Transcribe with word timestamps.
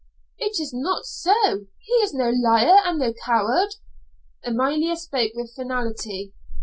"It 0.39 0.59
is 0.59 0.73
not 0.73 1.05
so. 1.05 1.67
He 1.77 1.93
is 2.01 2.11
no 2.11 2.31
liar 2.31 2.75
and 2.85 2.97
no 2.97 3.13
coward." 3.23 3.75
Amalia 4.43 4.95
spoke 4.97 5.33
with 5.35 5.53
finality. 5.53 6.33